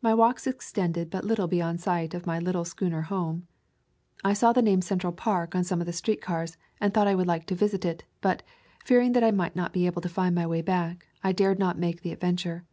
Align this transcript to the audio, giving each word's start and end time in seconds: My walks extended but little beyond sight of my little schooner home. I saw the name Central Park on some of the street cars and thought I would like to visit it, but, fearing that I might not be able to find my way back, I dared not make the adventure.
My 0.00 0.14
walks 0.14 0.46
extended 0.46 1.10
but 1.10 1.24
little 1.24 1.48
beyond 1.48 1.80
sight 1.80 2.14
of 2.14 2.24
my 2.24 2.38
little 2.38 2.64
schooner 2.64 3.00
home. 3.02 3.48
I 4.22 4.32
saw 4.32 4.52
the 4.52 4.62
name 4.62 4.80
Central 4.80 5.12
Park 5.12 5.56
on 5.56 5.64
some 5.64 5.80
of 5.80 5.86
the 5.88 5.92
street 5.92 6.20
cars 6.22 6.56
and 6.80 6.94
thought 6.94 7.08
I 7.08 7.16
would 7.16 7.26
like 7.26 7.46
to 7.46 7.56
visit 7.56 7.84
it, 7.84 8.04
but, 8.20 8.44
fearing 8.84 9.10
that 9.14 9.24
I 9.24 9.32
might 9.32 9.56
not 9.56 9.72
be 9.72 9.86
able 9.86 10.02
to 10.02 10.08
find 10.08 10.36
my 10.36 10.46
way 10.46 10.62
back, 10.62 11.08
I 11.24 11.32
dared 11.32 11.58
not 11.58 11.80
make 11.80 12.02
the 12.02 12.12
adventure. 12.12 12.64